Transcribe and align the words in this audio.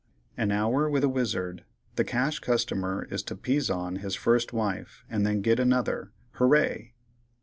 An 0.35 0.49
Hour 0.51 0.89
with 0.89 1.03
a 1.03 1.09
Wizard.—The 1.09 2.03
Cash 2.03 2.39
Customer 2.39 3.07
is 3.11 3.21
to 3.21 3.35
"Pizon" 3.35 3.97
his 3.97 4.15
First 4.15 4.51
Wife, 4.51 5.05
and 5.11 5.27
then 5.27 5.41
get 5.43 5.59
Another. 5.59 6.11
Hooray! 6.39 6.95